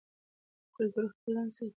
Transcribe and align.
کلتور 0.75 1.05
خپل 1.13 1.31
رنګ 1.37 1.51
ساتي. 1.55 1.69